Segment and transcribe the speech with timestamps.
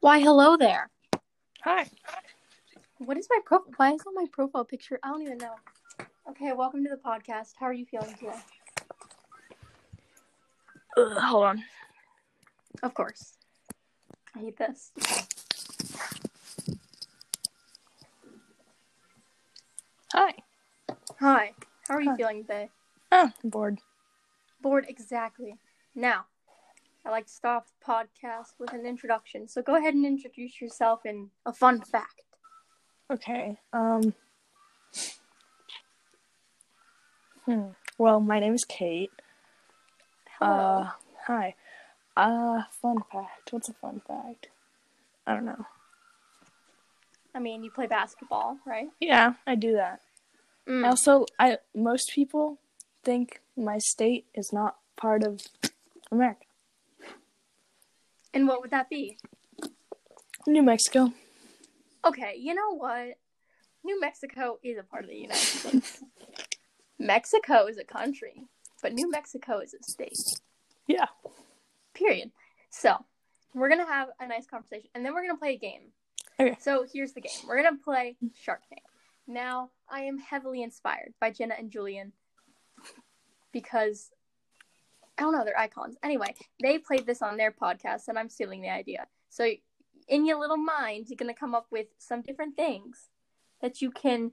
[0.00, 0.90] Why, hello there.
[1.64, 1.86] Hi.
[2.98, 3.72] What is my profile?
[3.76, 5.00] Why is on my profile picture?
[5.02, 5.54] I don't even know.
[6.30, 7.54] Okay, welcome to the podcast.
[7.58, 8.38] How are you feeling today?
[10.96, 11.64] Ugh, hold on.
[12.82, 13.34] Of course.
[14.36, 14.92] I hate this.
[20.12, 20.34] Hi.
[21.18, 21.54] Hi.
[21.88, 22.16] How are you Hi.
[22.16, 22.70] feeling today?
[23.10, 23.80] Oh, I'm bored.
[24.62, 25.56] Bored exactly.
[25.96, 26.26] Now,
[27.08, 29.48] I like to start off the podcast with an introduction.
[29.48, 32.20] So go ahead and introduce yourself in a fun fact.
[33.10, 33.56] Okay.
[33.72, 34.12] Um.
[37.46, 37.68] Hmm.
[37.96, 39.10] Well, my name is Kate.
[40.38, 40.50] Hello.
[40.50, 40.90] Uh.
[41.28, 41.54] Hi.
[42.14, 42.64] Uh.
[42.82, 43.52] Fun fact.
[43.52, 44.48] What's a fun fact?
[45.26, 45.64] I don't know.
[47.34, 48.88] I mean, you play basketball, right?
[49.00, 50.02] Yeah, I do that.
[50.68, 50.86] Mm.
[50.86, 52.58] Also, I most people
[53.02, 55.40] think my state is not part of
[56.12, 56.44] America.
[58.38, 59.18] And what would that be?
[60.46, 61.12] New Mexico.
[62.04, 63.18] Okay, you know what?
[63.82, 66.04] New Mexico is a part of the United States.
[67.00, 68.44] Mexico is a country,
[68.80, 70.38] but New Mexico is a state.
[70.86, 71.06] Yeah.
[71.94, 72.30] Period.
[72.70, 73.04] So,
[73.56, 75.90] we're going to have a nice conversation and then we're going to play a game.
[76.38, 76.56] Okay.
[76.60, 78.82] So, here's the game we're going to play Shark Tank.
[79.26, 82.12] Now, I am heavily inspired by Jenna and Julian
[83.52, 84.12] because
[85.18, 85.96] I don't know, they're icons.
[86.02, 89.06] Anyway, they played this on their podcast and I'm stealing the idea.
[89.28, 89.50] So,
[90.06, 93.08] in your little mind, you're going to come up with some different things
[93.60, 94.32] that you can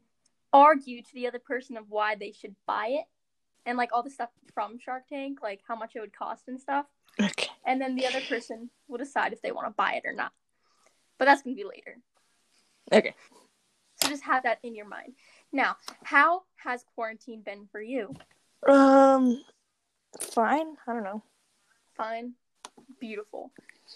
[0.53, 3.05] argue to the other person of why they should buy it
[3.65, 6.61] and like all the stuff from Shark Tank, like how much it would cost and
[6.61, 6.85] stuff.
[7.19, 7.49] Okay.
[7.65, 10.31] And then the other person will decide if they want to buy it or not.
[11.17, 11.97] But that's going to be later.
[12.91, 13.15] Okay.
[14.01, 15.13] So just have that in your mind.
[15.51, 18.13] Now, how has quarantine been for you?
[18.67, 19.41] Um.
[20.19, 20.75] Fine.
[20.87, 21.21] I don't know.
[21.95, 22.33] Fine.
[22.99, 23.51] Beautiful.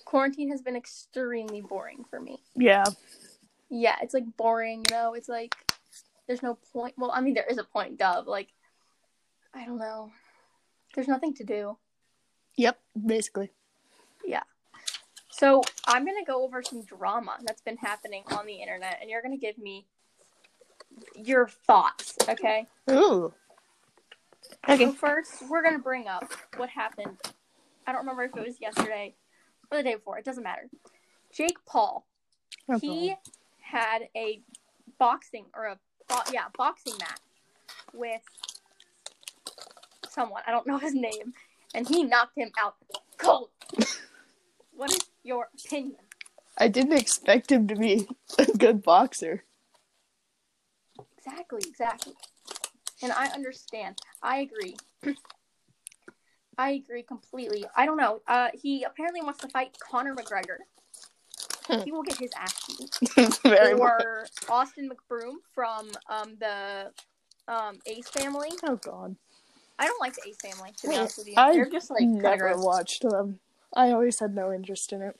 [0.05, 2.39] Quarantine has been extremely boring for me.
[2.55, 2.85] Yeah.
[3.69, 5.13] Yeah, it's like boring, you know?
[5.13, 5.55] It's like
[6.27, 6.95] there's no point.
[6.97, 8.23] Well, I mean, there is a point, duh.
[8.25, 8.49] Like,
[9.53, 10.11] I don't know.
[10.93, 11.77] There's nothing to do.
[12.55, 12.79] Yep.
[13.05, 13.51] Basically.
[14.25, 14.43] Yeah.
[15.29, 19.21] So I'm gonna go over some drama that's been happening on the internet, and you're
[19.21, 19.85] gonna give me
[21.15, 22.67] your thoughts, okay?
[22.89, 23.33] Ooh.
[24.41, 24.91] So Okay.
[24.91, 27.17] first, we're gonna bring up what happened.
[27.85, 29.15] I don't remember if it was yesterday
[29.71, 30.17] or the day before.
[30.17, 30.69] It doesn't matter.
[31.31, 32.07] Jake Paul,
[32.69, 33.15] oh, he
[33.61, 34.41] had a
[34.97, 35.79] boxing or a
[36.31, 37.19] yeah boxing match
[37.93, 38.21] with
[40.09, 40.41] someone.
[40.45, 41.33] I don't know his name,
[41.73, 42.75] and he knocked him out
[43.17, 43.49] cold.
[44.71, 45.97] what is your opinion?
[46.57, 48.07] I didn't expect him to be
[48.37, 49.43] a good boxer.
[51.17, 52.13] Exactly, exactly.
[53.01, 53.95] And I understand.
[54.21, 54.75] I agree.
[56.57, 57.65] I agree completely.
[57.75, 58.21] I don't know.
[58.27, 60.57] Uh, he apparently wants to fight Conor McGregor.
[61.67, 61.81] Hmm.
[61.85, 63.39] He will get his ass beat.
[63.43, 64.03] Very much.
[64.49, 66.91] Austin McBroom from um the
[67.47, 68.49] um Ace family.
[68.63, 69.15] Oh God.
[69.77, 70.73] I don't like the Ace family.
[70.81, 72.63] To be honest with you, I they're just like Never gross.
[72.63, 73.39] watched them.
[73.73, 75.15] I always had no interest in it.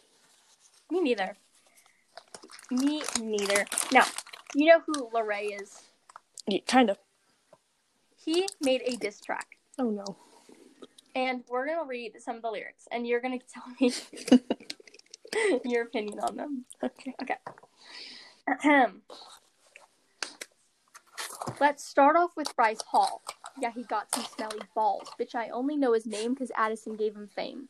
[0.92, 1.38] Me neither.
[2.72, 3.66] Me neither.
[3.92, 4.06] Now,
[4.56, 5.84] you know who Larray is?
[6.48, 6.98] Yeah, kind of.
[8.24, 9.47] He made a diss track.
[9.78, 10.18] Oh no.
[11.16, 13.94] and we're gonna read some of the lyrics, and you're gonna tell me
[15.66, 16.66] your opinion on them.
[16.84, 17.16] Okay.
[17.22, 17.38] Okay.
[18.47, 19.02] Ahem.
[21.59, 23.22] Let's start off with Bryce Hall.
[23.62, 25.09] Yeah, he got some smelly balls.
[25.19, 27.69] Bitch, I only know his name because Addison gave him fame.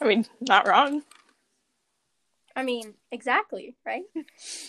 [0.00, 1.02] I mean, not wrong.
[2.54, 4.04] I mean, exactly, right?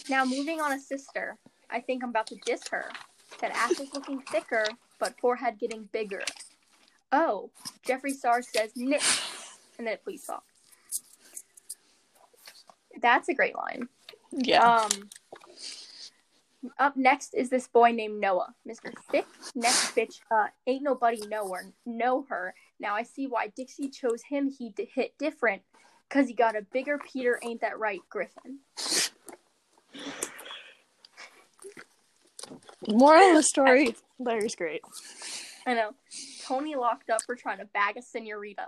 [0.10, 1.38] now, moving on a sister,
[1.70, 2.86] I think I'm about to diss her.
[3.42, 4.66] That ass is looking thicker,
[5.00, 6.24] but forehead getting bigger.
[7.12, 7.52] Oh,
[7.88, 9.02] Jeffree Star says nip,
[9.78, 10.44] and then it please stop.
[13.02, 13.88] That's a great line.
[14.32, 14.64] Yeah.
[14.64, 15.10] Um,
[16.78, 18.94] up next is this boy named Noah, Mr.
[19.10, 20.20] Thick Neck Bitch.
[20.30, 21.66] Uh, ain't nobody know her.
[21.86, 22.54] Know her.
[22.80, 24.50] Now I see why Dixie chose him.
[24.50, 25.62] He d- hit different,
[26.10, 27.40] cause he got a bigger Peter.
[27.44, 28.60] Ain't that right, Griffin?
[32.88, 34.82] Moral of the story: Larray's great.
[35.66, 35.92] I know.
[36.46, 38.68] Tony locked up for trying to bag a senorita.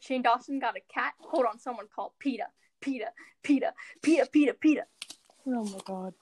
[0.00, 1.14] Shane Dawson got a cat.
[1.20, 2.46] Hold on, someone called Peta.
[2.80, 3.06] Peta.
[3.42, 3.72] Peta.
[4.02, 4.26] Peta.
[4.30, 4.54] Peta.
[4.54, 4.84] Peta.
[5.46, 6.14] Oh my God.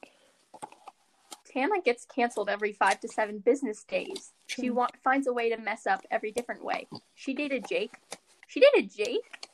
[1.51, 4.33] Tana gets canceled every five to seven business days.
[4.47, 4.77] She hmm.
[4.77, 6.87] wa- finds a way to mess up every different way.
[7.15, 7.93] She dated Jake.
[8.47, 9.49] She dated Jake.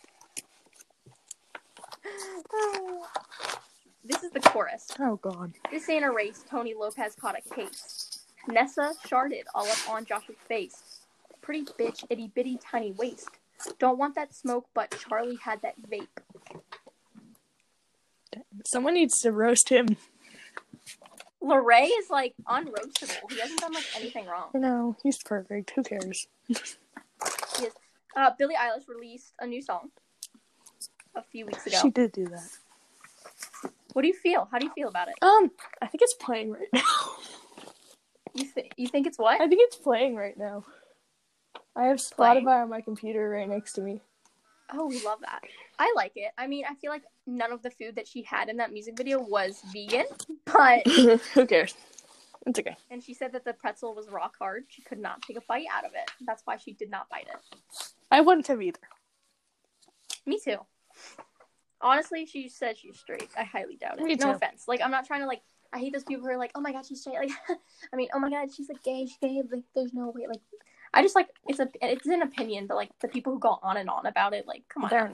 [4.04, 4.88] this is the chorus.
[5.00, 5.54] Oh God.
[5.70, 6.44] This ain't a race.
[6.48, 8.20] Tony Lopez caught a case.
[8.48, 11.00] Nessa sharded all up on Josh's face.
[11.40, 13.30] Pretty bitch, itty bitty tiny waist.
[13.78, 16.08] Don't want that smoke, but Charlie had that vape.
[18.66, 19.96] Someone needs to roast him.
[21.42, 23.30] Larray is like unroastable.
[23.30, 24.48] He hasn't done like anything wrong.
[24.54, 25.72] No, he's perfect.
[25.74, 26.26] Who cares?
[28.16, 29.90] Uh, Billie Eilish released a new song
[31.14, 31.78] a few weeks ago.
[31.82, 32.48] She did do that.
[33.94, 34.46] What do you feel?
[34.52, 35.14] How do you feel about it?
[35.22, 35.50] Um,
[35.80, 36.82] I think it's playing right now.
[38.36, 39.40] You think you think it's what?
[39.40, 40.64] I think it's playing right now.
[41.76, 42.44] I have Playing?
[42.44, 44.00] Spotify on my computer right next to me.
[44.72, 45.40] Oh, we love that.
[45.78, 46.32] I like it.
[46.36, 48.96] I mean, I feel like none of the food that she had in that music
[48.96, 50.06] video was vegan,
[50.46, 50.84] but
[51.34, 51.74] Who cares?
[52.44, 52.76] It's okay.
[52.90, 54.64] and she said that the pretzel was rock hard.
[54.68, 56.10] She could not take a bite out of it.
[56.26, 57.92] That's why she did not bite it.
[58.10, 58.80] I wouldn't have either.
[60.26, 60.56] Me too.
[61.84, 63.28] Honestly, she said she's straight.
[63.38, 64.04] I highly doubt it.
[64.04, 64.30] Me No too.
[64.32, 64.64] offense.
[64.66, 65.42] Like, I'm not trying to like.
[65.72, 67.30] I hate those people who are like, "Oh my god, she's straight." Like,
[67.92, 70.26] I mean, "Oh my god, she's like gay, she's gay." Like, there's no way.
[70.26, 70.40] Like,
[70.94, 73.76] I just like it's a it's an opinion, but like the people who go on
[73.76, 74.90] and on about it, like, come on.
[74.90, 75.12] They're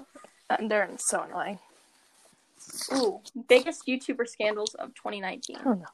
[0.68, 1.58] they're so annoying.
[2.94, 5.56] Ooh, biggest YouTuber scandals of 2019.
[5.64, 5.86] Oh no.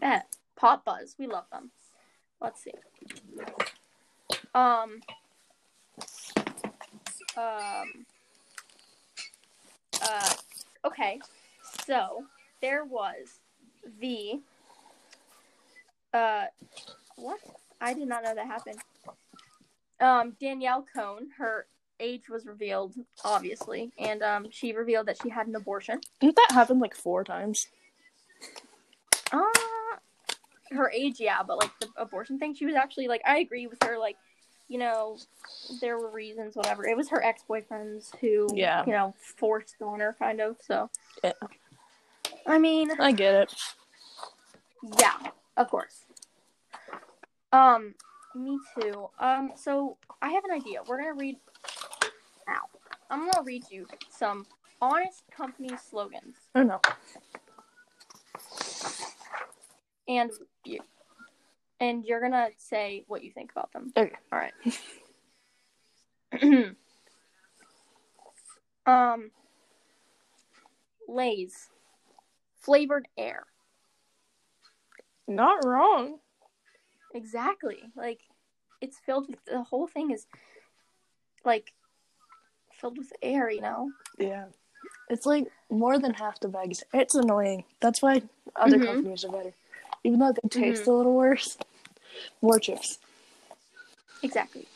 [0.00, 0.26] Bet.
[0.58, 1.18] PopBuzz.
[1.18, 1.70] We love them.
[2.40, 2.72] Let's see.
[4.54, 5.00] Um.
[7.36, 8.06] Um.
[10.02, 10.34] Uh.
[10.84, 11.20] Okay.
[11.86, 12.24] So
[12.60, 13.40] there was
[14.00, 14.40] the.
[16.12, 16.46] Uh.
[17.16, 17.40] What?
[17.80, 18.78] I did not know that happened.
[20.00, 20.36] Um.
[20.40, 21.28] Danielle Cohn.
[21.36, 21.66] Her
[22.00, 22.94] age was revealed,
[23.24, 26.00] obviously, and um, she revealed that she had an abortion.
[26.18, 27.68] Didn't that happen like four times?
[29.30, 29.42] Uh,
[30.70, 33.82] her age, yeah, but like the abortion thing, she was actually like, I agree with
[33.84, 33.98] her.
[33.98, 34.16] Like,
[34.70, 35.18] you know,
[35.80, 36.86] there were reasons, whatever.
[36.86, 38.84] It was her ex boyfriends who, Yeah.
[38.86, 40.56] you know, forced on her, kind of.
[40.62, 40.88] So,
[41.24, 41.32] Yeah.
[42.46, 43.54] I mean, I get it.
[44.98, 45.16] yeah,
[45.56, 46.04] of course.
[47.52, 47.94] Um,
[48.36, 49.10] me too.
[49.18, 50.82] Um, so I have an idea.
[50.86, 51.36] We're gonna read.
[52.48, 52.68] Ow.
[53.10, 54.46] I'm gonna read you some
[54.80, 56.36] honest company slogans.
[56.54, 56.80] Oh no.
[60.06, 60.30] and
[60.64, 60.78] you
[61.80, 63.92] and you're gonna say what you think about them.
[63.96, 64.14] Okay.
[64.32, 64.52] All right.
[68.86, 69.30] um,
[71.08, 71.68] Lay's
[72.60, 73.44] flavored air.
[75.26, 76.18] Not wrong.
[77.14, 77.78] Exactly.
[77.96, 78.20] Like
[78.80, 80.26] it's filled with the whole thing is
[81.44, 81.72] like
[82.72, 83.50] filled with air.
[83.50, 83.90] You know.
[84.18, 84.46] Yeah.
[85.08, 86.82] It's like more than half the bags.
[86.92, 87.64] It's annoying.
[87.80, 88.22] That's why
[88.56, 88.86] other Mhm.
[88.86, 89.52] companies are better.
[90.04, 90.90] Even though they taste Mm-hmm.
[90.90, 91.58] a little worse.
[92.42, 92.98] More chips.
[94.22, 94.66] Exactly.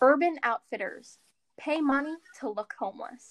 [0.00, 1.18] Urban Outfitters
[1.58, 3.30] pay money to look homeless.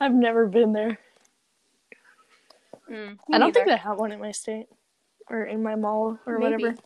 [0.00, 0.98] I've never been there.
[2.90, 4.66] Mm, I don't think they have one in my state.
[5.28, 6.64] Or in my mall or Maybe.
[6.64, 6.78] whatever.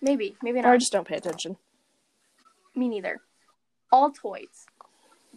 [0.00, 0.72] Maybe, maybe Or.
[0.72, 1.58] I just don't pay attention.
[2.74, 3.20] Me neither.
[3.92, 4.66] All toys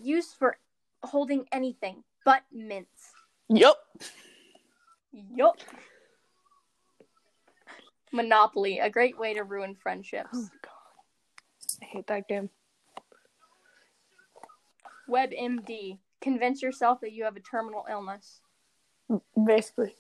[0.01, 0.57] used for
[1.03, 3.11] holding anything but mints.
[3.49, 3.77] Yup.
[5.13, 5.57] Yup.
[8.11, 10.29] Monopoly, a great way to ruin friendships.
[10.33, 11.81] Oh my god.
[11.81, 12.49] I hate that game.
[15.09, 18.41] WebMD, convince yourself that you have a terminal illness.
[19.45, 19.95] Basically.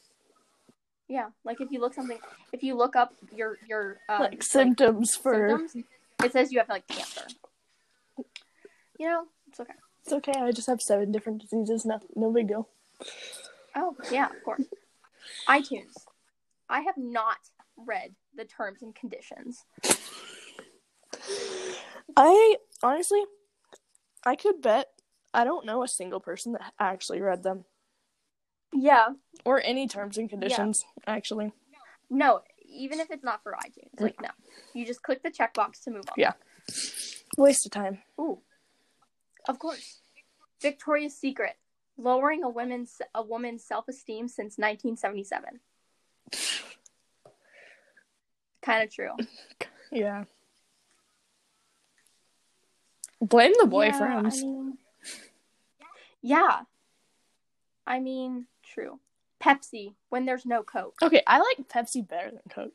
[1.07, 2.17] Yeah, like if you look something,
[2.53, 5.85] if you look up your your uh, like symptoms for symptoms,
[6.23, 7.27] it says you have like cancer.
[8.97, 9.73] You know, it's okay.
[10.03, 12.69] It's okay, I just have seven different diseases, no no big deal.
[13.75, 14.63] Oh, yeah, of course.
[15.47, 15.93] iTunes.
[16.69, 17.37] I have not
[17.77, 19.65] read the terms and conditions.
[22.15, 23.23] I honestly
[24.25, 24.89] I could bet
[25.33, 27.65] I don't know a single person that actually read them.
[28.73, 29.09] Yeah.
[29.45, 31.51] Or any terms and conditions, actually.
[32.09, 33.99] No, even if it's not for iTunes.
[33.99, 34.29] Like, no.
[34.73, 36.15] You just click the checkbox to move on.
[36.17, 36.33] Yeah.
[37.37, 37.99] Waste of time.
[38.19, 38.41] Ooh.
[39.47, 40.01] Of course.
[40.61, 41.55] Victoria's Secret.
[41.97, 45.59] Lowering a woman's a woman's self-esteem since 1977.
[48.61, 49.11] Kind of true.
[49.91, 50.23] Yeah.
[53.21, 54.37] Blame the Yeah, boyfriends.
[54.37, 54.77] I mean,
[56.21, 56.61] yeah.
[57.85, 58.99] I mean, true.
[59.41, 60.95] Pepsi when there's no Coke.
[61.01, 62.73] Okay, I like Pepsi better than Coke.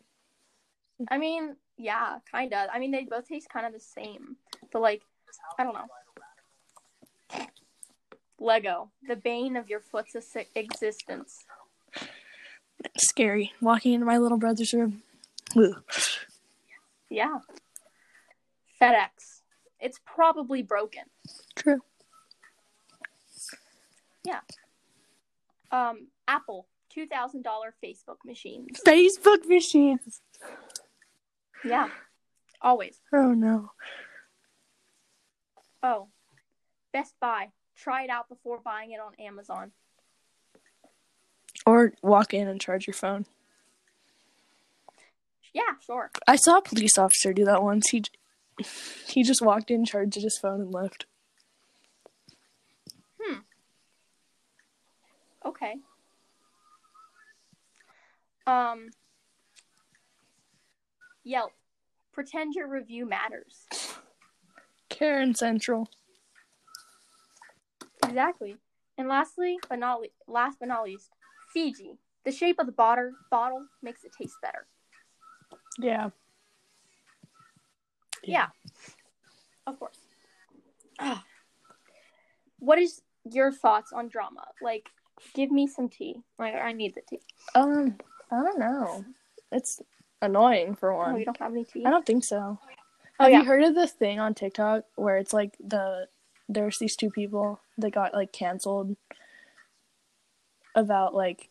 [1.10, 2.68] I mean, yeah, kind of.
[2.72, 4.36] I mean, they both taste kind of the same.
[4.70, 5.02] But like,
[5.58, 5.88] I don't know.
[8.38, 10.14] Lego, the bane of your foot's
[10.54, 11.44] existence.
[12.96, 13.52] Scary.
[13.60, 15.02] Walking into my little brother's room.
[17.10, 17.38] Yeah.
[18.80, 19.40] FedEx,
[19.80, 21.02] it's probably broken.
[21.56, 21.80] True.
[24.24, 24.40] Yeah.
[25.72, 28.80] Um, Apple, two thousand dollar Facebook machines.
[28.86, 30.20] Facebook machines.
[31.64, 31.88] Yeah.
[32.62, 33.00] Always.
[33.12, 33.72] Oh no.
[35.82, 36.08] Oh.
[36.92, 37.48] Best Buy.
[37.78, 39.70] Try it out before buying it on Amazon.
[41.64, 43.26] Or walk in and charge your phone.
[45.54, 46.10] Yeah, sure.
[46.26, 47.88] I saw a police officer do that once.
[47.90, 48.02] He
[49.06, 51.06] he just walked in, charged his phone, and left.
[53.20, 53.38] Hmm.
[55.44, 55.76] Okay.
[58.46, 58.88] Um
[61.22, 61.52] Yelp.
[62.12, 63.66] Pretend your review matters.
[64.88, 65.88] Karen Central.
[68.08, 68.56] Exactly.
[68.96, 71.10] And lastly, but not le- last but not least,
[71.52, 71.98] Fiji.
[72.24, 74.66] The shape of the bottle bottle makes it taste better.
[75.78, 76.10] Yeah.
[78.24, 78.48] Yeah.
[79.66, 79.98] Of course.
[80.98, 81.24] Ah.
[82.60, 84.44] What is your thoughts on drama?
[84.60, 84.88] Like,
[85.32, 86.22] give me some tea.
[86.40, 87.20] Like, I need the tea.
[87.54, 87.96] Um,
[88.32, 89.04] I don't know.
[89.52, 89.80] It's
[90.20, 91.18] annoying for Oh, one.
[91.20, 91.86] you don't have any tea?
[91.86, 92.58] I don't think so.
[93.20, 93.38] Oh, Have yeah.
[93.40, 96.08] you heard of the thing on TikTok where it's like the
[96.48, 98.96] there's these two people that got like canceled
[100.74, 101.48] about like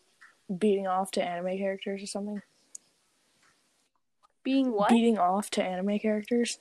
[0.56, 2.42] beating off to anime characters or something?
[4.42, 4.90] Being what?
[4.90, 6.58] Beating off to anime characters.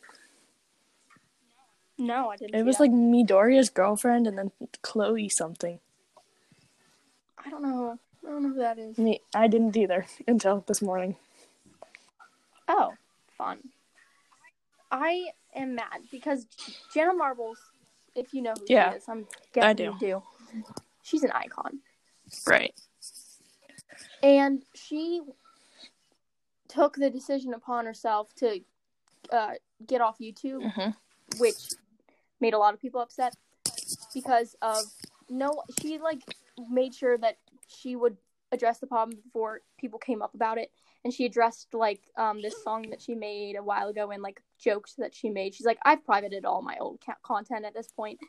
[1.98, 2.56] no, I didn't.
[2.56, 2.84] It was that.
[2.84, 4.52] like Midoriya's girlfriend and then
[4.82, 5.80] Chloe something.
[7.44, 7.98] I don't know.
[8.26, 8.98] I don't know who that is.
[8.98, 11.16] Me, I didn't either until this morning.
[12.68, 12.94] Oh,
[13.38, 13.60] fun.
[14.92, 16.46] I am mad because
[16.94, 17.60] Jenna Marbles,
[18.18, 19.84] if you know who Yeah, she is, I'm guessing I do.
[19.84, 20.24] you do.
[21.04, 21.80] She's an icon.
[22.46, 22.74] Right.
[24.24, 25.22] And she
[26.68, 28.60] took the decision upon herself to
[29.32, 29.52] uh,
[29.86, 30.90] get off YouTube, hmm
[31.40, 31.74] which
[32.40, 33.36] made a lot of people upset
[34.14, 34.84] because of
[35.30, 36.22] no, she like
[36.70, 38.18] made sure that she would
[38.52, 40.72] address the problem before people came up about it.
[41.04, 44.42] And she addressed like um, this song that she made a while ago and like
[44.60, 45.54] jokes that she made.
[45.54, 48.20] She's like, I've privated all my old ca- content at this point,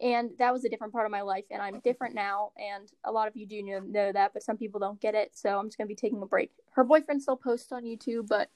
[0.00, 2.52] and that was a different part of my life, and I'm different now.
[2.56, 5.32] And a lot of you do know, know that, but some people don't get it.
[5.34, 6.50] So I'm just gonna be taking a break.
[6.72, 8.50] Her boyfriend still posts on YouTube, but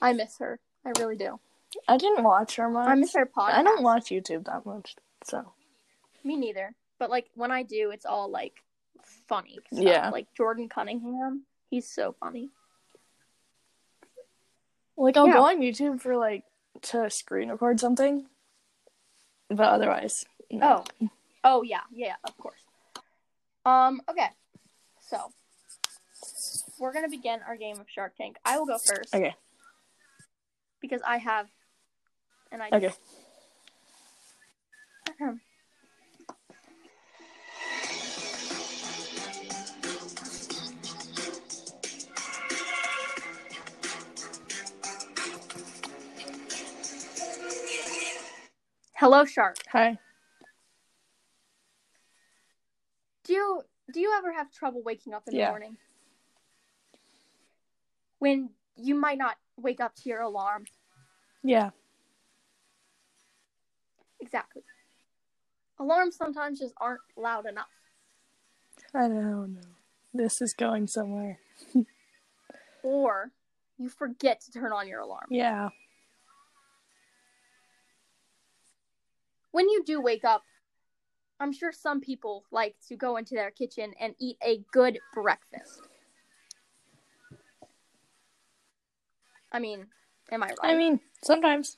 [0.00, 0.60] I miss her.
[0.84, 1.40] I really do.
[1.88, 2.88] I didn't watch her much.
[2.88, 3.54] I miss her podcast.
[3.54, 5.52] I don't watch YouTube that much, so
[6.24, 6.74] Me neither.
[6.98, 8.62] But like when I do, it's all like
[9.28, 9.58] funny.
[9.72, 9.84] Stuff.
[9.84, 10.10] Yeah.
[10.10, 12.50] Like Jordan Cunningham, he's so funny.
[14.96, 15.34] like I'll Yeah.
[15.34, 16.44] go on YouTube for like
[16.82, 18.26] to screen record something,
[19.48, 20.84] but otherwise, no.
[21.00, 21.08] Oh,
[21.44, 22.60] oh yeah, yeah, of course.
[23.64, 24.00] Um.
[24.08, 24.28] Okay.
[25.00, 25.32] So
[26.78, 28.36] we're gonna begin our game of Shark Tank.
[28.44, 29.34] I will go first Okay,
[30.80, 31.48] because I have
[32.50, 32.92] an idea.
[35.10, 35.38] okay.
[49.02, 49.56] Hello, Shark.
[49.72, 49.98] Hi.
[53.24, 55.46] Do you do you ever have trouble waking up in Yeah.
[55.46, 55.76] the morning?
[58.20, 60.66] When you might not wake up to your alarm.
[61.42, 61.70] Yeah.
[64.20, 64.62] Exactly.
[65.80, 67.74] Alarms sometimes just aren't loud enough.
[68.94, 69.74] I don't know.
[70.14, 71.40] This is going somewhere.
[72.84, 73.32] Or
[73.78, 75.26] you forget to turn on your alarm.
[75.28, 75.70] Yeah.
[79.52, 80.42] When you do wake up,
[81.38, 85.82] I'm sure some people like to go into their kitchen and eat a good breakfast.
[89.52, 89.86] I mean,
[90.30, 90.56] am I right?
[90.62, 91.76] I mean, sometimes.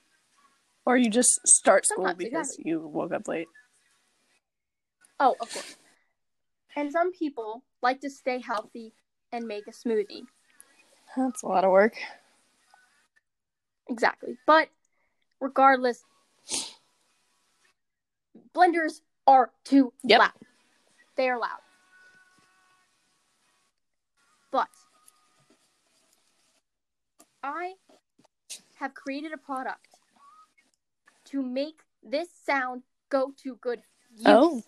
[0.86, 2.70] Or you just start school Sometimes, because exactly.
[2.70, 3.48] you woke up late.
[5.18, 5.76] oh, of course.
[6.76, 8.92] And some people like to stay healthy
[9.32, 10.26] and make a smoothie.
[11.16, 11.94] That's a lot of work.
[13.88, 14.36] Exactly.
[14.46, 14.68] But
[15.40, 16.04] regardless,
[18.54, 20.18] blenders are too Yep.
[20.20, 20.32] loud.
[21.16, 21.60] They are loud.
[24.50, 24.68] But
[27.42, 27.74] I
[28.76, 29.98] have created a product
[31.26, 33.82] to make this sound go to good
[34.14, 34.24] use.
[34.26, 34.62] Oh.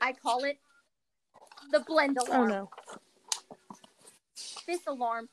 [0.00, 0.58] I call it
[1.70, 2.48] the blend Oh alarm.
[2.48, 2.70] no.
[4.66, 5.28] This alarm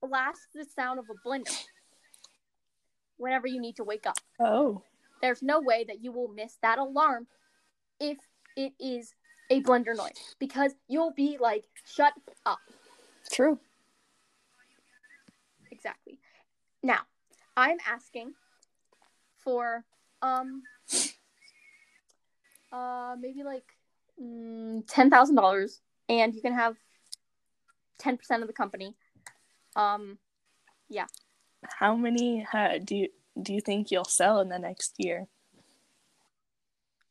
[0.00, 1.56] blasts the sound of a blender
[3.16, 4.16] whenever you need to wake up.
[4.40, 4.82] Oh.
[5.24, 7.26] There's no way that you will miss that alarm
[7.98, 8.18] if
[8.58, 9.14] it is
[9.48, 12.12] a blender noise because you'll be like, shut
[12.44, 12.58] up.
[13.32, 13.58] True.
[15.70, 16.18] Exactly.
[16.82, 16.98] Now,
[17.56, 18.34] I'm asking
[19.38, 19.86] for
[20.20, 20.62] um
[22.70, 23.64] uh maybe like
[24.22, 26.76] mm, ten thousand dollars, and you can have
[27.98, 28.94] ten percent of the company.
[29.74, 30.18] Um,
[30.90, 31.06] yeah,
[31.80, 33.08] how many uh, do you
[33.40, 35.26] do you think you'll sell in the next year?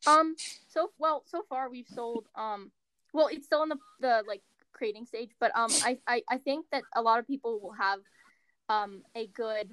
[0.06, 0.36] Um.
[0.68, 2.26] So well, so far we've sold.
[2.34, 2.70] Um.
[3.12, 6.66] Well, it's still in the the like creating stage, but um, I I I think
[6.72, 8.00] that a lot of people will have
[8.68, 9.70] um a good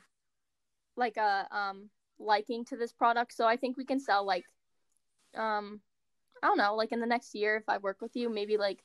[0.96, 1.90] like a um
[2.20, 3.34] liking to this product.
[3.34, 4.46] So I think we can sell like
[5.36, 5.82] um
[6.44, 8.80] I don't know, like in the next year if I work with you, maybe like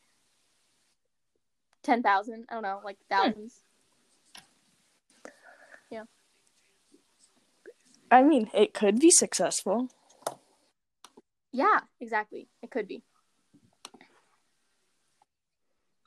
[1.82, 2.46] ten thousand.
[2.49, 3.62] I don't know, like thousands.
[5.90, 6.02] Yeah.
[8.16, 9.90] I mean, it could be successful.
[11.52, 12.49] Yeah, exactly.
[12.62, 13.02] It could be.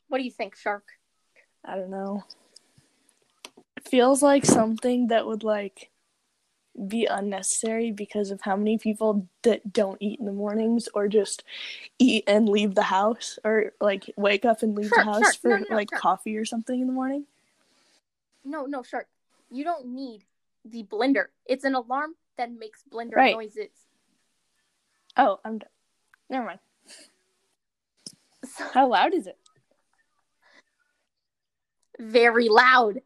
[0.07, 0.85] What do you think, Shark?
[1.63, 2.23] I don't know.
[3.77, 5.91] It feels like something that would like
[6.87, 11.43] be unnecessary because of how many people that don't eat in the mornings or just
[11.99, 15.35] eat and leave the house or like wake up and leave Shark, the house Shark,
[15.35, 16.01] for no, no, like Shark.
[16.01, 17.25] coffee or something in the morning.
[18.43, 19.05] No, no, Shark.
[19.51, 20.23] You don't need
[20.69, 21.25] the blender.
[21.45, 23.35] It's an alarm that makes blender Right.
[23.35, 23.71] noises.
[25.17, 25.69] Oh, I'm done.
[26.29, 26.59] Never mind.
[28.45, 29.37] So, How loud is it?
[31.99, 33.01] very loud.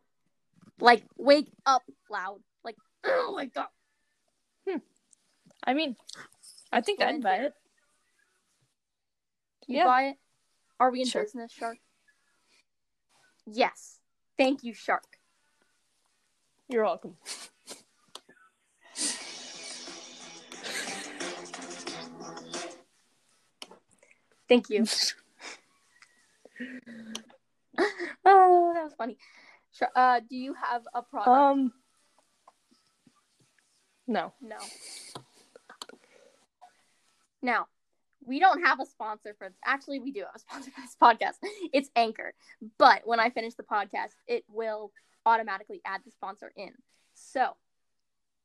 [0.79, 2.41] Like wake up loud.
[2.63, 3.67] Like oh my god.
[4.69, 4.77] Hmm.
[5.63, 5.95] I mean,
[6.71, 7.53] I think I'd buy it.
[9.67, 9.85] You Yeah.
[9.85, 10.17] buy it?
[10.79, 11.23] Are we in Sure.
[11.23, 11.79] business, Shark?
[13.45, 13.99] Yes.
[14.37, 15.17] Thank you, Shark.
[16.67, 17.17] You're welcome.
[24.53, 24.85] Thank you.
[28.23, 29.17] oh, that was funny.
[29.95, 31.27] Uh, do you have a product?
[31.27, 31.73] Um,
[34.05, 34.31] no.
[34.43, 34.57] no.
[37.41, 37.65] Now,
[38.23, 39.57] we don't have a sponsor for this.
[39.65, 41.37] Actually, we do have a sponsor for this podcast.
[41.73, 42.35] It's Anchor.
[42.77, 44.91] But when I finish the podcast, it will
[45.25, 46.73] automatically add the sponsor in.
[47.15, 47.55] So,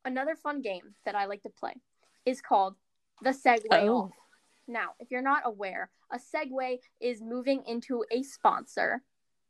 [0.03, 1.75] another fun game that I like to play
[2.25, 2.73] is called
[3.21, 4.05] the Segue Oh.
[4.05, 4.11] Off.
[4.69, 9.01] Now, if you're not aware, a segue is moving into a sponsor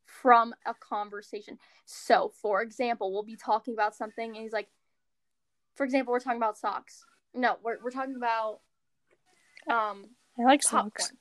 [0.05, 1.59] from a conversation.
[1.85, 4.69] So, for example, we'll be talking about something, and he's like,
[5.75, 7.05] for example, we're talking about socks.
[7.33, 8.61] No, we're, we're talking about
[9.69, 10.05] um
[10.39, 10.91] I like popcorn.
[10.97, 11.11] socks.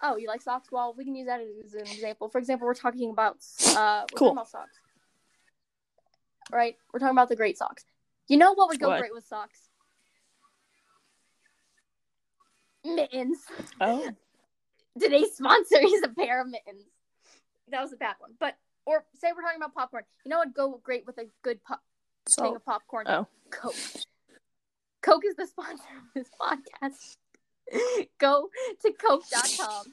[0.00, 0.68] Oh, you like socks?
[0.70, 2.28] Well, we can use that as an example.
[2.28, 3.38] For example, we're talking about
[3.76, 4.28] uh, we're Cool.
[4.28, 4.78] talking about socks,
[6.52, 6.76] right?
[6.92, 7.84] We're talking about the great socks.
[8.28, 9.00] You know what would go What?
[9.00, 9.67] great with socks?
[12.84, 13.38] Mittens.
[13.80, 14.10] Oh,
[15.00, 16.84] Today's sponsor is a pair of mittens.
[17.70, 20.04] That was a bad one, but or say we're talking about popcorn.
[20.24, 21.82] You know what would go great with a good pop
[22.28, 23.06] thing of popcorn?
[23.08, 23.26] Oh.
[23.50, 23.74] Coke.
[25.02, 27.16] Coke is the sponsor of this podcast.
[28.18, 28.48] Go
[28.82, 29.84] to coke.com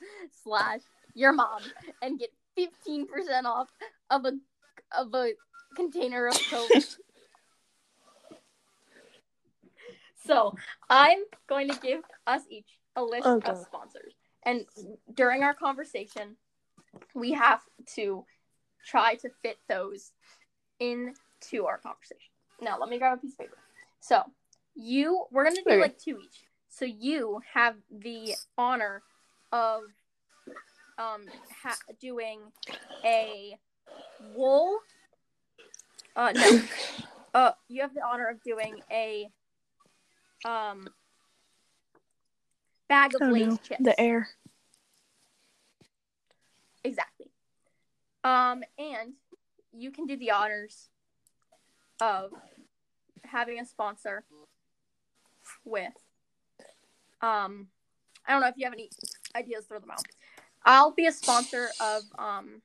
[0.44, 0.80] slash
[1.14, 1.62] your mom
[2.02, 3.08] and get 15%
[3.46, 3.70] off
[4.10, 4.34] of a
[4.98, 5.32] of a
[5.76, 6.70] container of Coke.
[10.26, 10.56] so
[10.90, 13.52] I'm going to give us each a list Okay.
[13.52, 14.14] of sponsors.
[14.44, 14.66] And
[15.14, 16.38] during our conversation,
[17.14, 17.62] we have
[17.96, 18.26] to
[18.86, 20.12] try to fit those
[20.80, 22.32] into our conversation.
[22.62, 23.58] Now, let me grab a piece of paper.
[24.00, 24.22] So,
[24.76, 25.82] you, we're going to do Okay.
[25.82, 26.44] like two each.
[26.70, 29.02] So, you have the honor
[29.52, 29.84] of
[30.98, 31.26] um
[31.64, 32.40] ha- doing
[33.04, 33.58] a
[34.20, 34.78] wool.
[36.16, 36.62] Uh, no.
[37.34, 39.30] uh, you have the honor of doing a
[40.44, 40.88] um
[42.88, 43.84] bag of oh Lay's no, chips.
[43.84, 44.28] the air.
[46.84, 47.32] Exactly.
[48.24, 49.14] Um, and
[49.72, 50.90] you can do the honors
[52.02, 52.32] of
[53.24, 54.24] having a sponsor
[55.64, 55.94] with
[57.22, 57.68] um
[58.28, 58.90] I don't know if you have any
[59.36, 60.04] ideas, throw them out.
[60.64, 62.62] I'll be a sponsor of um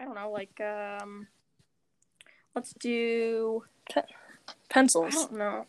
[0.00, 1.26] I don't know, like um
[2.54, 3.64] let's do
[3.96, 4.02] I
[4.68, 5.66] Pencils, don't know.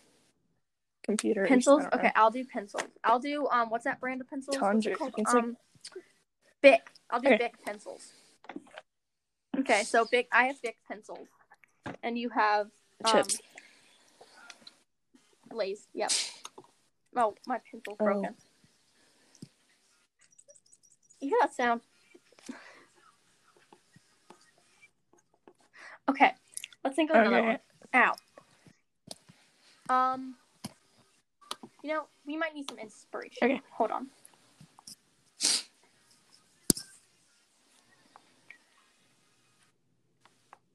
[1.10, 1.80] Computers, Pencils?
[1.80, 2.00] I don't know.
[2.00, 2.84] Okay, I'll do pencils.
[3.04, 4.56] I'll do um what's that brand of pencils?
[4.56, 5.14] What's Conjure- it called?
[5.18, 5.58] it's like- Um
[6.62, 6.92] Bic.
[7.10, 7.38] I'll do Okay.
[7.38, 8.14] Bic pencils.
[9.58, 11.28] Okay, so Bic I have Bic pencils.
[12.04, 12.68] And you have
[13.06, 13.42] um, Chips.
[15.52, 15.88] Lays.
[15.94, 16.12] Yep.
[17.16, 18.04] Oh, my pencil's Oh.
[18.06, 18.36] broken.
[21.20, 21.82] You hear that sound?
[26.08, 26.32] Okay.
[26.84, 27.48] Let's think of another Okay.
[27.94, 28.14] one.
[29.90, 30.14] Ow.
[30.14, 30.36] Um.
[31.82, 33.38] You know, we might need some inspiration.
[33.44, 33.62] Okay.
[33.72, 34.08] Hold on.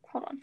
[0.09, 0.41] Hold on.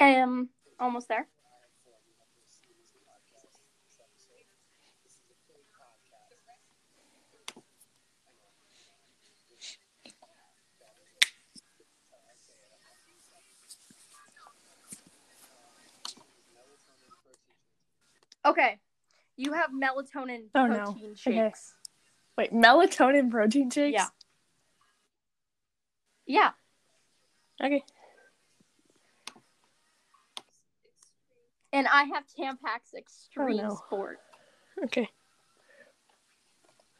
[0.00, 0.48] Um,
[0.80, 1.26] almost there.
[18.44, 18.80] Okay,
[19.36, 20.86] you have melatonin Oh, no.
[20.92, 21.36] protein Okay.
[21.36, 21.74] shakes.
[22.36, 23.92] Wait, melatonin protein shakes?
[23.92, 24.06] Yeah.
[26.26, 26.50] Yeah.
[27.64, 27.84] Okay.
[31.72, 33.74] And I have Tampax Extreme Oh, no.
[33.86, 34.20] Sport.
[34.84, 35.08] Okay.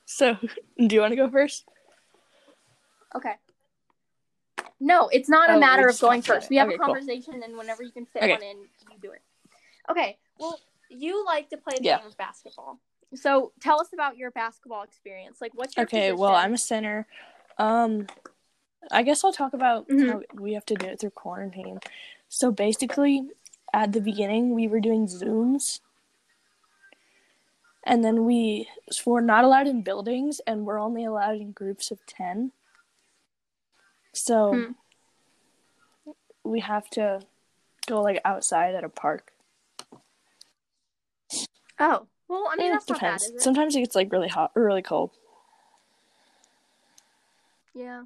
[0.07, 0.37] So,
[0.79, 1.65] do you want to go first?
[3.15, 3.35] Okay.
[4.81, 6.47] No, it's not a Oh, we matter of going first.
[6.47, 6.51] it.
[6.51, 6.87] We have Okay, a cool.
[6.87, 8.33] conversation, and whenever you can fit Okay.
[8.33, 8.57] one in,
[8.91, 9.23] you do it.
[9.91, 10.19] Okay.
[10.39, 10.59] Well,
[10.89, 11.99] you like to play the Yeah.
[11.99, 12.81] game of basketball.
[13.15, 15.41] So tell us about your basketball experience.
[15.41, 16.35] Like, what's your Okay, well.
[16.35, 17.07] I'm a center.
[17.59, 18.07] Um,
[18.91, 20.09] I guess I'll talk about Mhm.
[20.09, 21.79] how we have to do it through quarantine.
[22.29, 23.31] So basically,
[23.73, 25.81] at the beginning, we were doing Zooms,
[27.85, 31.91] and then we so we're not allowed in buildings, and we're only allowed in groups
[31.91, 32.53] of ten.
[34.13, 34.73] So
[36.07, 36.13] Hmm.
[36.45, 37.23] we have to
[37.87, 39.33] go like outside at a park.
[41.79, 43.23] Oh, well, I mean, that's bad, depends.
[43.25, 43.41] is it?
[43.41, 45.11] Sometimes it gets like really hot or really cold.
[47.75, 48.05] Yeah.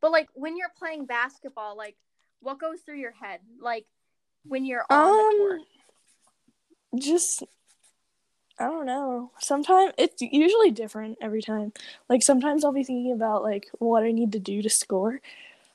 [0.00, 1.96] But like when you're playing basketball, like
[2.40, 3.40] what goes through your head?
[3.60, 3.86] Like
[4.48, 5.60] when you're on.
[5.60, 5.64] Um,
[6.98, 7.42] just
[8.58, 9.32] I don't know.
[9.38, 11.72] Sometimes it's usually different every time.
[12.08, 15.20] Like sometimes I'll be thinking about like what I need to do to score,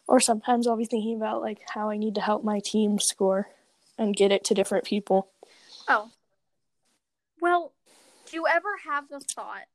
[0.08, 3.50] or sometimes I'll be thinking about like how I need to help my team score
[3.98, 5.30] and get it to different people.
[5.88, 6.10] Oh.
[7.40, 7.74] Well,
[8.26, 9.66] do you ever have the thought?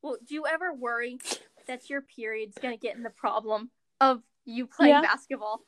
[0.00, 1.18] Well, do you ever worry
[1.66, 3.70] that your period's gonna get in the problem
[4.00, 5.00] of you playing Yeah.
[5.02, 5.60] basketball?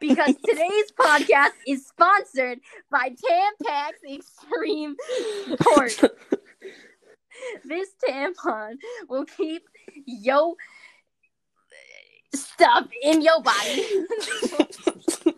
[0.00, 4.96] Because today's podcast is sponsored by Tampax Extreme
[5.52, 6.00] Sport.
[7.64, 8.76] this tampon
[9.08, 9.62] will keep
[10.06, 10.56] yo
[12.34, 13.84] stuff in your body.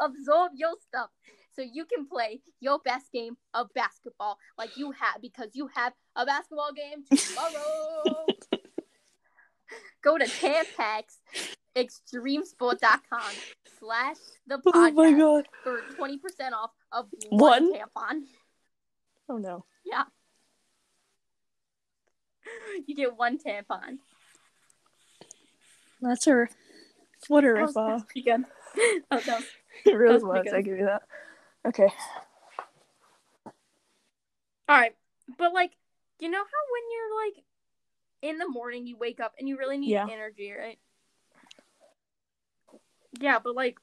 [0.00, 1.10] Absorb your stuff
[1.54, 5.92] so you can play your best game of basketball like you have because you have
[6.16, 8.26] a basketball game tomorrow.
[10.02, 10.26] Go to
[11.76, 13.32] tampaxextremesport.com
[13.78, 15.48] slash the podcast oh my god!
[15.62, 16.18] for 20%
[16.52, 17.72] off of One?
[17.72, 18.22] one tampon.
[19.28, 19.64] Oh no!
[19.84, 20.04] Yeah.
[22.86, 23.98] You get one tampon.
[26.02, 26.50] That's her.
[27.28, 28.06] what a rip off.
[28.08, 28.30] pretty.
[29.10, 29.38] Oh, no.
[29.86, 30.52] It really That was was.
[30.54, 31.02] I give you that.
[31.66, 31.88] Okay.
[34.68, 34.94] All right.
[35.36, 35.72] But like,
[36.20, 37.44] you know how when you're like
[38.22, 40.06] in the morning you wake up and you really need Yeah.
[40.10, 40.78] energy, right?
[43.20, 43.78] Yeah, but like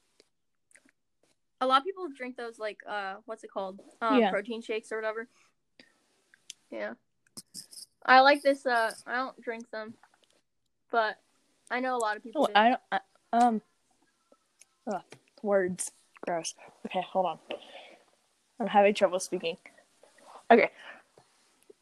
[1.60, 3.80] a lot of people drink those like uh what's it called?
[4.00, 4.30] Um Yeah.
[4.30, 5.28] protein shakes or whatever.
[6.70, 6.94] Yeah.
[8.04, 9.94] I like this uh I don't drink them.
[10.90, 11.18] But
[11.70, 12.52] I know a lot of people Oh, do.
[12.54, 12.80] I don't.
[12.92, 13.00] I,
[13.32, 13.62] um.
[14.86, 15.02] Ugh,
[15.42, 15.90] words.
[16.26, 16.54] Gross.
[16.86, 17.38] Okay, hold on.
[18.60, 19.56] I'm having trouble speaking.
[20.50, 20.70] Okay.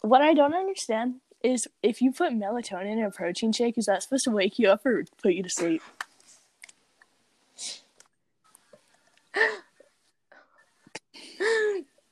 [0.03, 4.03] What I don't understand is if you put melatonin in a protein shake, is that
[4.03, 5.83] supposed to wake you up or put you to sleep?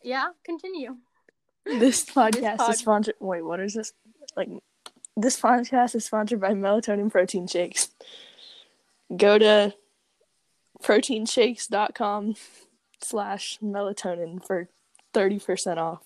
[0.08, 0.96] Yeah, continue.
[1.66, 3.14] This podcast pod- is sponsored.
[3.20, 3.92] Wait, what is this?
[4.36, 4.48] Like,
[5.16, 7.90] this podcast is sponsored by melatonin protein shakes.
[9.14, 9.74] Go to
[10.82, 12.34] proteinshakes.com
[13.02, 14.68] slash melatonin for
[15.14, 16.02] 30% off.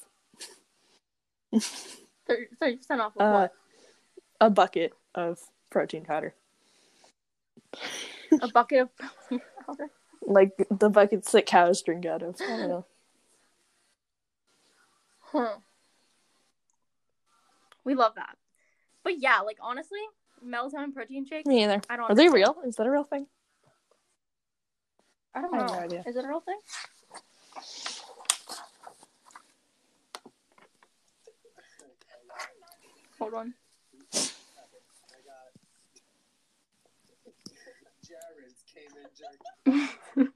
[2.26, 3.52] 30 percent off of Uh, what?
[4.40, 5.38] a bucket of
[5.70, 6.34] protein powder.
[8.40, 9.90] A bucket of protein powder.
[10.24, 12.36] Like the buckets that cows drink out of.
[12.40, 12.86] I don't know.
[15.32, 15.56] Huh.
[17.84, 18.36] We love that.
[19.02, 20.00] But yeah, like honestly,
[20.46, 21.46] melatonin protein shakes.
[21.46, 21.80] Me either.
[21.88, 22.10] I don't.
[22.10, 22.56] Are they real?
[22.66, 23.26] Is that a real thing?
[25.34, 25.66] I don't I know.
[25.66, 26.04] no idea.
[26.06, 26.58] Is it a real thing?
[33.18, 33.54] Hold on.
[38.06, 38.90] Jared's came
[40.18, 40.28] in.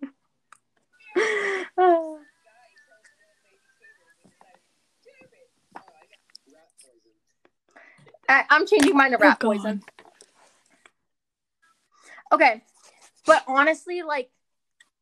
[1.78, 2.20] Oh.
[8.29, 9.83] I, I'm changing mine to rat Oh, poison.
[12.33, 12.62] Okay,
[13.25, 14.31] but honestly, like,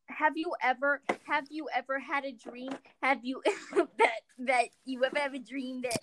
[0.07, 2.71] have you ever have you ever had a dream?
[3.01, 3.41] Have you
[3.97, 5.99] that that you ever have a dream that?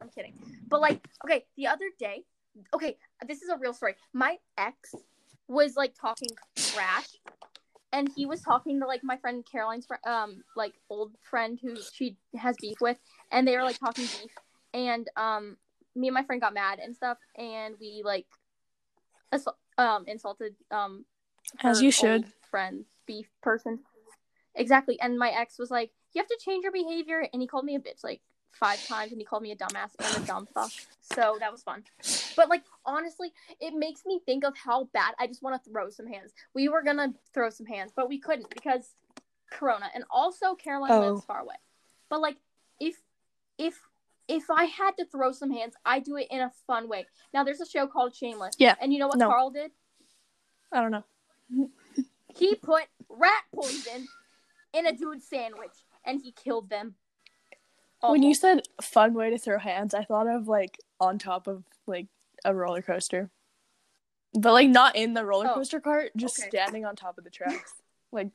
[0.00, 0.34] I'm kidding,
[0.68, 2.24] but like, okay, the other day,
[2.74, 3.94] okay, this is a real story.
[4.12, 4.94] My ex
[5.48, 7.08] was like talking trash
[7.92, 11.76] and he was talking to like my friend Caroline's fr- um like old friend who
[11.92, 12.98] she has beef with,
[13.32, 14.32] and they were like talking beef,
[14.74, 15.56] and um
[15.98, 18.26] me and my friend got mad and stuff, and we like
[19.32, 21.04] assault, um insulted um
[21.60, 22.24] As you should.
[22.50, 23.80] friend beef person
[24.54, 27.64] exactly, and my ex was like, "You have to change your behavior," and he called
[27.64, 28.20] me a bitch like
[28.52, 30.72] five times, and he called me a dumbass and a dumb fuck.
[31.00, 31.84] So that was fun.
[32.36, 35.90] But like honestly, it makes me think of how bad I just want to throw
[35.90, 36.32] some hands.
[36.54, 38.94] We were gonna throw some hands, but we couldn't because
[39.50, 41.00] Corona, and also Caroline Oh.
[41.00, 41.56] lives far away.
[42.08, 42.36] But like,
[42.80, 42.96] if
[43.58, 43.80] if
[44.28, 47.06] if I had to throw some hands, I do it in a fun way.
[47.32, 48.54] Now there's a show called Shameless.
[48.58, 48.74] Yeah.
[48.80, 49.28] And you know what No.
[49.28, 49.70] Carl did?
[50.72, 51.70] I don't know.
[52.36, 54.06] He put rat poison
[54.74, 55.72] in a dude's sandwich,
[56.04, 56.94] and he killed them.
[58.00, 61.64] When you said fun way to throw hands, I thought of like on top of
[61.86, 62.06] like
[62.44, 63.30] a roller coaster.
[64.34, 66.48] But like not in the roller Oh, coaster cart, just okay.
[66.50, 67.74] standing on top of the tracks.
[68.10, 68.30] Like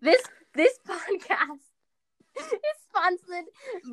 [0.00, 0.22] this
[0.54, 1.58] this podcast
[2.46, 3.46] is sponsored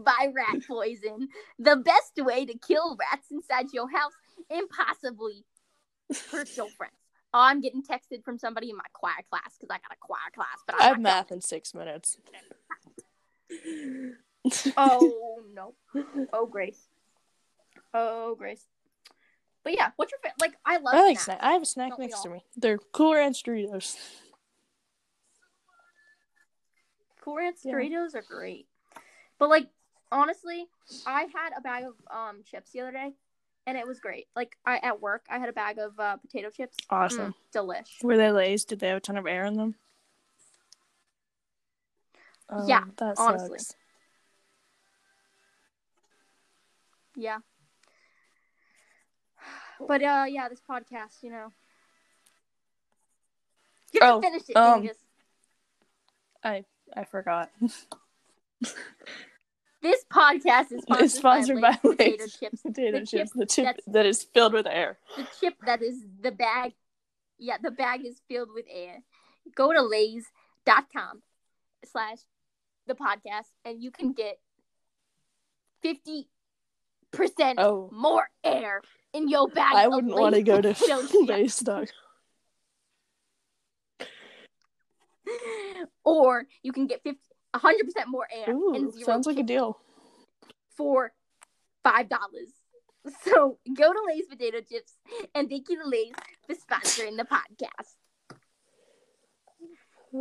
[0.04, 1.30] by rat poison,
[1.60, 4.14] the best way to kill rats inside your house
[4.50, 5.46] and possibly
[6.32, 6.94] hurt your friends.
[7.34, 10.32] Oh, I'm getting texted from somebody in my choir class because I got a choir
[10.34, 12.18] class, but I'm I have math in six minutes.
[14.78, 15.74] Oh no!
[16.32, 16.88] Oh Grace!
[17.94, 18.66] Oh Grace!
[19.64, 20.54] But yeah, what's your fa- like?
[20.66, 20.94] I love.
[20.94, 21.40] I like snack.
[21.42, 22.46] I have a snack Don't next to me.
[22.56, 23.98] They're Cool Ranch Doritos.
[27.28, 27.74] Cool Ranch Yeah.
[27.74, 28.68] Doritos are great.
[29.38, 29.68] But like
[30.14, 30.68] honestly,
[31.06, 33.12] I had a bag of um chips the other day
[33.66, 34.28] and it was great.
[34.34, 36.78] Like I at work I had a bag of uh, potato chips.
[36.90, 37.36] Awesome.
[37.54, 38.02] Mm, delish.
[38.02, 38.64] Were they Lay's?
[38.64, 39.76] Did they have a ton of air in them?
[42.50, 42.86] Oh, Yeah,
[43.18, 43.60] honestly.
[43.60, 43.76] sucks.
[47.18, 47.40] Yeah.
[49.86, 51.52] But uh yeah, this podcast, you know.
[53.92, 54.98] You Oh, finish it, um, Dingus.
[56.42, 56.64] I
[56.96, 57.50] I forgot.
[59.80, 62.62] This podcast is sponsored, it's sponsored by, Lay's potato Lay's chips.
[62.64, 63.12] potato The chips.
[63.12, 64.98] chip The chip that's- that is filled with air.
[65.16, 66.74] the chip that is the bag
[67.38, 69.04] yeah the bag is filled with air
[69.56, 71.22] go to lays.com
[71.86, 72.18] slash
[72.88, 74.40] the podcast and you can get
[75.86, 76.26] 50%
[77.60, 78.82] Oh, more air
[79.14, 81.54] in your bag I of wouldn't want to Lay's go to potato chips.
[81.54, 81.88] Stock.
[86.04, 87.20] Or you can get 50
[87.56, 87.72] 100%
[88.08, 89.80] more air Ooh, and zero sounds like a deal.
[90.76, 91.12] for
[91.84, 92.50] five dollars
[93.24, 94.94] so go to Lay's potato chips
[95.34, 96.14] and thank you to Lay's
[96.46, 97.96] for sponsoring the podcast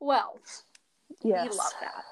[0.00, 0.38] well,
[1.22, 1.50] yes.
[1.50, 2.04] we love that.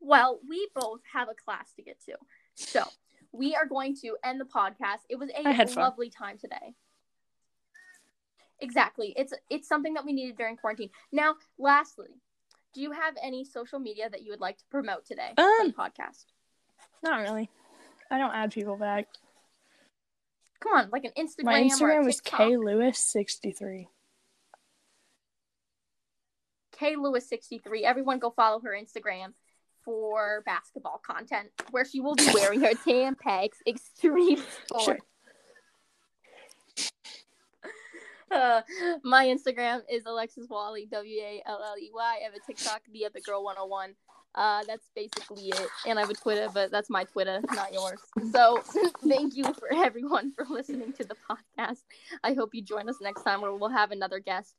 [0.00, 2.14] Well, we both have a class to get to.
[2.54, 2.84] So,
[3.32, 5.00] we are going to end the podcast.
[5.08, 5.84] It was a had fun.
[5.84, 6.74] lovely time today.
[8.60, 9.14] Exactly.
[9.16, 10.90] It's it's something that we needed during quarantine.
[11.12, 12.08] Now, lastly,
[12.74, 15.68] do you have any social media that you would like to promote today for Um,
[15.68, 16.24] the podcast?
[17.02, 17.48] Not really.
[18.10, 19.06] I don't add people back.
[20.60, 21.44] Come on, like an Instagram.
[21.44, 22.38] My Instagram is TikTok.
[22.40, 23.88] K Lewis sixty three.
[26.72, 27.84] K Lewis sixty three.
[27.84, 29.34] Everyone, go follow her Instagram
[29.84, 34.82] for basketball content, where she will be wearing her Tampax Extreme Sport.
[34.84, 34.98] Sure.
[38.30, 38.62] Uh,
[39.04, 42.16] my Instagram is Alexis Wally, W A L L E Y.
[42.20, 43.94] I have a TikTok, The Epic Girl 101.
[44.34, 45.68] Uh, that's basically it.
[45.86, 47.98] And I have a Twitter, but that's my Twitter, not yours.
[48.30, 48.62] So
[49.08, 51.82] thank you for everyone for listening to the podcast.
[52.22, 54.54] I hope you join us next time where we'll have another guest.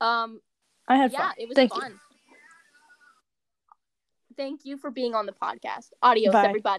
[0.00, 0.40] Um,
[0.88, 1.34] I had yeah, fun.
[1.38, 1.80] it was Thank you.
[1.80, 2.00] fun.
[4.36, 5.88] Thank you for being on the podcast.
[6.02, 6.46] Adios, Bye.
[6.46, 6.78] everybody.